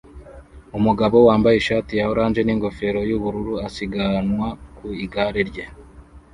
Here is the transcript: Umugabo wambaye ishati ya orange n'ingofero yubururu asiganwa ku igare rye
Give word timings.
Umugabo 0.77 1.17
wambaye 1.27 1.55
ishati 1.57 1.91
ya 1.99 2.09
orange 2.11 2.41
n'ingofero 2.43 2.99
yubururu 3.09 3.53
asiganwa 3.67 4.47
ku 4.75 4.85
igare 5.05 5.41
rye 5.49 5.65